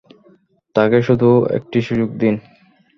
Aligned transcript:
তাকে 0.75 0.97
শুধু 1.01 1.29
একটি 1.57 1.79
সুযোগ 1.81 2.09
দিন! 2.17 2.35